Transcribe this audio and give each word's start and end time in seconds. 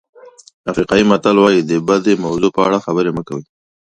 افریقایي 0.71 1.05
متل 1.11 1.35
وایي 1.39 1.61
د 1.69 1.71
بدې 1.87 2.13
موضوع 2.25 2.51
په 2.55 2.61
اړه 2.67 2.83
خبرې 2.85 3.11
مه 3.17 3.23
کوئ. 3.27 3.43